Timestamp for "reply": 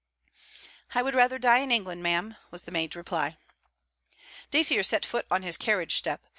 2.95-3.37